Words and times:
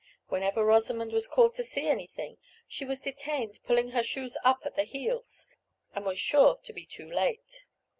Whenever 0.29 0.65
Rosamond 0.65 1.11
was 1.13 1.27
called 1.27 1.53
to 1.53 1.63
see 1.63 1.87
anything, 1.87 2.39
she 2.67 2.83
was 2.83 2.99
detained 3.01 3.59
pulling 3.67 3.89
her 3.89 4.01
shoes 4.01 4.35
up 4.43 4.61
at 4.65 4.75
the 4.75 4.81
heels, 4.83 5.45
and 5.93 6.05
was 6.05 6.17
sure 6.17 6.55
to 6.63 6.73
be 6.73 6.87
too 6.87 7.07
late. 7.07 7.65